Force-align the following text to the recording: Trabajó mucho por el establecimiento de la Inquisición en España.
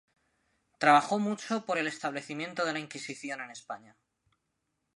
Trabajó 0.79 1.19
mucho 1.19 1.63
por 1.63 1.77
el 1.77 1.85
establecimiento 1.85 2.65
de 2.65 2.73
la 2.73 2.79
Inquisición 2.79 3.39
en 3.41 3.51
España. 3.51 3.95